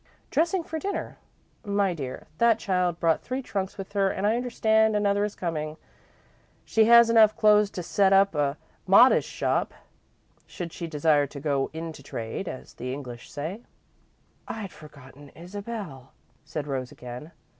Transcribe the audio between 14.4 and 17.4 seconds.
"I'd forgotten Isabel," said Rose, again.